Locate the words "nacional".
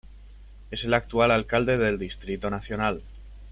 2.49-3.03